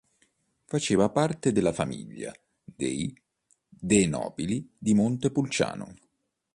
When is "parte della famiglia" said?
1.11-2.33